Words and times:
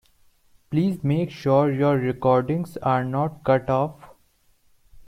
Please 0.71 1.03
make 1.03 1.29
sure 1.29 1.71
your 1.71 1.95
recordings 1.95 2.75
are 2.77 3.03
not 3.05 3.43
cut 3.43 3.69
off. 3.69 4.15